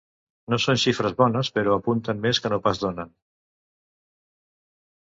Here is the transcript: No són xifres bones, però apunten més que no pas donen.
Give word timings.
No 0.53 0.57
són 0.63 0.79
xifres 0.83 1.13
bones, 1.19 1.51
però 1.59 1.77
apunten 1.81 2.25
més 2.25 2.41
que 2.41 2.53
no 2.57 2.61
pas 2.65 2.85
donen. 2.87 3.15